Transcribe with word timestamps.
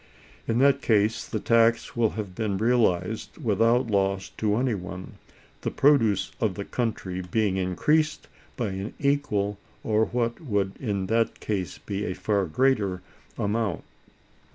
In 0.47 0.57
that 0.57 0.81
case 0.81 1.27
the 1.27 1.39
tax 1.39 1.95
will 1.95 2.09
have 2.17 2.33
been 2.33 2.57
realized 2.57 3.37
without 3.37 3.85
loss 3.85 4.29
to 4.37 4.55
any 4.55 4.73
one, 4.73 5.19
the 5.61 5.69
produce 5.69 6.31
of 6.39 6.55
the 6.55 6.65
country 6.65 7.21
being 7.21 7.57
increased 7.57 8.27
by 8.57 8.69
an 8.69 8.95
equal, 8.99 9.59
or 9.83 10.05
what 10.05 10.39
would 10.41 10.75
in 10.77 11.05
that 11.05 11.39
case 11.39 11.77
be 11.77 12.05
a 12.05 12.15
far 12.15 12.47
greater, 12.47 13.03
amount. 13.37 13.83